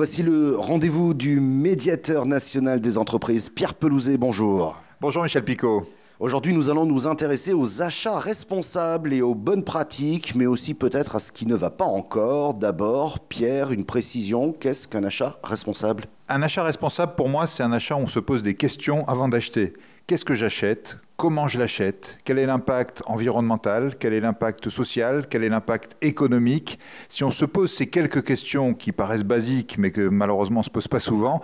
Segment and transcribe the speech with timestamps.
[0.00, 4.80] voici le rendez-vous du médiateur national des entreprises, Pierre Pelouzet, bonjour.
[4.98, 5.86] Bonjour Michel Picot.
[6.18, 11.16] Aujourd'hui, nous allons nous intéresser aux achats responsables et aux bonnes pratiques, mais aussi peut-être
[11.16, 12.54] à ce qui ne va pas encore.
[12.54, 16.06] D'abord, Pierre, une précision, qu'est-ce qu'un achat responsable?
[16.30, 19.28] Un achat responsable, pour moi, c'est un achat où on se pose des questions avant
[19.28, 19.74] d'acheter.
[20.06, 20.96] Qu'est-ce que j'achète?
[21.20, 26.78] Comment je l'achète Quel est l'impact environnemental Quel est l'impact social Quel est l'impact économique
[27.10, 30.64] Si on se pose ces quelques questions qui paraissent basiques, mais que malheureusement on ne
[30.64, 31.42] se pose pas souvent,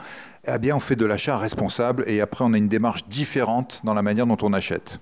[0.49, 3.93] eh bien on fait de l'achat responsable et après on a une démarche différente dans
[3.93, 4.99] la manière dont on achète.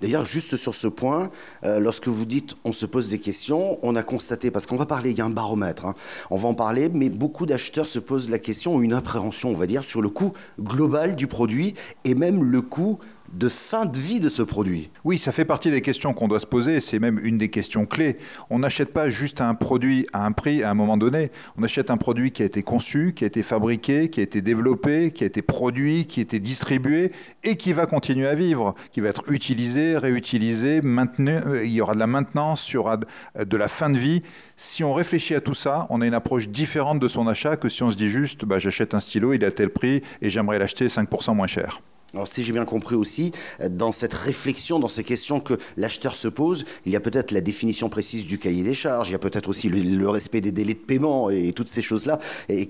[0.00, 1.30] D'ailleurs, juste sur ce point,
[1.64, 4.86] euh, lorsque vous dites on se pose des questions, on a constaté, parce qu'on va
[4.86, 5.94] parler, il y a un baromètre, hein,
[6.30, 9.66] on va en parler, mais beaucoup d'acheteurs se posent la question, une appréhension, on va
[9.66, 12.98] dire, sur le coût global du produit et même le coût
[13.32, 14.90] de fin de vie de ce produit.
[15.04, 17.86] Oui, ça fait partie des questions qu'on doit se poser, c'est même une des questions
[17.86, 18.18] clés.
[18.50, 21.90] On n'achète pas juste un produit à un prix à un moment donné, on achète
[21.90, 25.24] un produit qui a été conçu, qui a été fabriqué, qui a été développé, qui
[25.24, 29.08] a été produit, qui a été distribué et qui va continuer à vivre, qui va
[29.08, 33.56] être utilisé, réutilisé, maintenu, euh, il y aura de la maintenance, il y aura de
[33.56, 34.22] la fin de vie.
[34.56, 37.68] Si on réfléchit à tout ça, on a une approche différente de son achat que
[37.68, 40.30] si on se dit juste bah, j'achète un stylo, il est à tel prix et
[40.30, 41.80] j'aimerais l'acheter 5% moins cher.
[42.16, 46.14] Alors si j'ai bien compris aussi, euh, dans cette réflexion, dans ces questions que l'acheteur
[46.14, 49.16] se pose, il y a peut-être la définition précise du cahier des charges, il y
[49.16, 52.18] a peut-être aussi le, respect des délais de paiement et, toutes ces choses-là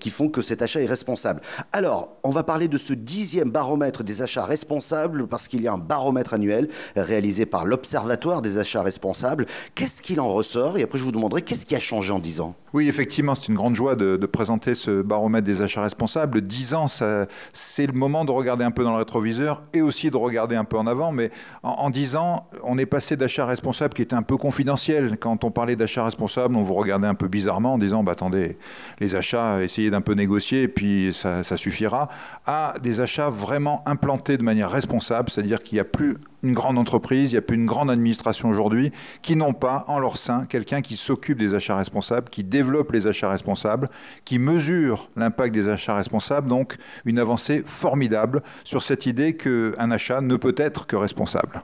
[0.01, 1.43] qui font que cet achat est responsable.
[1.73, 5.73] Alors, on va parler de ce dixième baromètre des achats responsables parce qu'il y a
[5.73, 9.47] un baromètre annuel réalisé par l'Observatoire des achats responsables.
[9.75, 10.79] Qu'est-ce qu'il en ressort?
[10.79, 12.55] Et après, je vous demanderai qu'est-ce qui a changé en dix ans?
[12.77, 16.43] Oui, effectivement, c'est une grande joie de, présenter ce baromètre des achats responsables.
[16.43, 20.17] Dix ans, c'est le moment de regarder un peu dans le rétroviseur et aussi de
[20.19, 21.11] regarder un peu en avant.
[21.11, 21.31] Mais
[21.63, 25.17] en, dix ans, on est passé d'achat responsable qui était un peu confidentiel.
[25.19, 28.59] Quand on parlait d'achat responsable, on vous regardait un peu bizarrement en disant bah, attendez,
[29.01, 32.11] les achats, essayez d'un peu négocier et puis ça, ça suffira,
[32.45, 36.77] à des achats vraiment implantés de manière responsable, c'est-à-dire qu'il n'y a plus une grande
[36.77, 40.45] entreprise, il n'y a plus une grande administration aujourd'hui qui n'ont pas en leur sein
[40.45, 43.89] quelqu'un qui s'occupe des achats responsables, qui développe les achats responsables,
[44.25, 46.49] qui mesure l'impact des achats responsables.
[46.49, 51.63] Donc une avancée formidable sur cette idée qu'un achat ne peut être que responsable.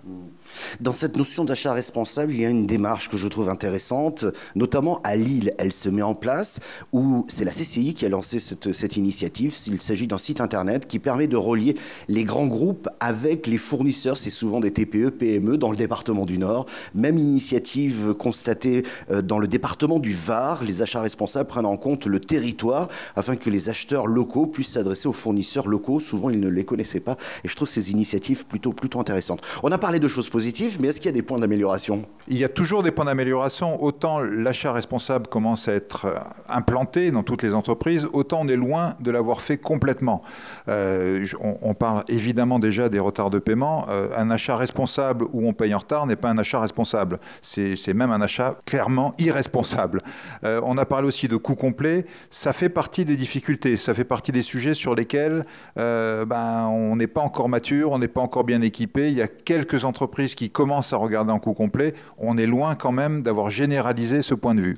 [0.80, 4.24] Dans cette notion d'achat responsable, il y a une démarche que je trouve intéressante,
[4.54, 5.52] notamment à Lille.
[5.58, 6.60] Elle se met en place
[6.92, 9.54] où c'est la CCI qui a lancé cette, initiative.
[9.66, 11.76] Il s'agit d'un site internet qui permet de relier
[12.08, 14.18] les grands groupes avec les fournisseurs.
[14.18, 16.66] C'est souvent des TPE, PME dans le département du Nord.
[16.94, 20.64] Même initiative constatée euh, dans le département du Var.
[20.64, 25.08] Les achats responsables prennent en compte le territoire afin que les acheteurs locaux puissent s'adresser
[25.08, 26.00] aux fournisseurs locaux.
[26.00, 27.16] Souvent, ils ne les connaissaient pas.
[27.44, 29.40] Et je trouve ces initiatives plutôt, plutôt intéressantes.
[29.62, 30.41] On a parlé de choses positives,
[30.80, 32.04] mais est-ce qu'il y a des points d'amélioration?
[32.28, 33.82] Il y a toujours des points d'amélioration.
[33.82, 38.56] Autant l'achat responsable commence à être euh, implanté dans toutes les entreprises, autant on est
[38.56, 40.22] loin de l'avoir fait complètement.
[40.69, 43.86] Euh, on, parle évidemment déjà des retards de paiement.
[44.16, 47.19] un achat responsable où on paye en retard n'est pas un achat responsable.
[47.41, 50.00] C'est même un achat clairement irresponsable.
[50.44, 52.06] Euh, on a parlé aussi de coût complet.
[52.31, 53.76] Ça fait partie des difficultés.
[53.76, 55.44] Ça fait partie des sujets sur lesquels
[55.78, 59.10] euh, ben, on n'est pas encore mature, on n'est pas encore bien équipé.
[59.10, 61.94] Il y a quelques entreprises qui commencent à regarder en coût complet.
[62.19, 64.77] On est loin quand même d'avoir généralisé ce point de vue.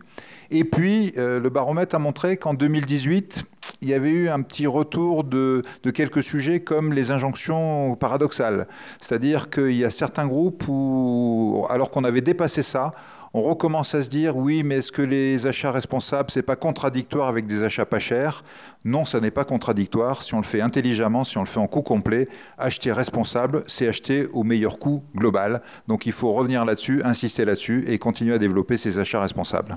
[0.50, 3.44] Et puis, euh, le baromètre a montré qu'en 2018,
[3.84, 5.62] il y avait eu un petit retour de,
[5.92, 8.66] quelques sujets comme les injonctions paradoxales.
[8.98, 12.92] C'est-à-dire qu'il y a certains groupes où, alors qu'on avait dépassé ça,
[13.34, 17.28] on recommence à se dire oui, mais est-ce que les achats responsables, c'est pas contradictoire
[17.28, 18.42] avec des achats pas chers?
[18.84, 20.22] Non, ça n'est pas contradictoire.
[20.22, 23.86] Si on le fait intelligemment, si on le fait en coût complet, acheter responsable, c'est
[23.86, 25.60] acheter au meilleur coût global.
[25.88, 29.76] Donc il faut revenir là-dessus, insister là-dessus et continuer à développer ces achats responsables.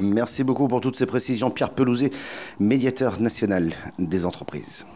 [0.00, 1.50] Merci beaucoup pour toutes ces précisions.
[1.50, 2.10] Pierre Pelouzet,
[2.58, 4.86] médiateur national des entreprises.